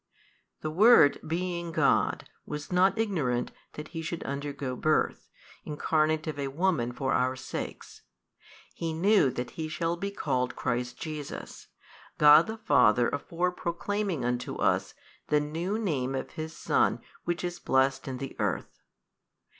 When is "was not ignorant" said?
2.43-3.51